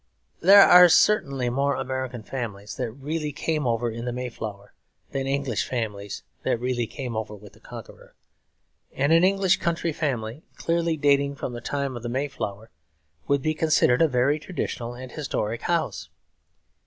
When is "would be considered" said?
13.27-14.01